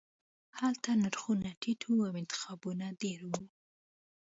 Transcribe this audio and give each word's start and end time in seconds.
هلته 0.59 0.89
نرخونه 1.01 1.49
ټیټ 1.61 1.81
وو 1.85 2.05
او 2.09 2.13
انتخابونه 2.21 2.85
ډیر 3.01 3.19
وو 3.29 3.41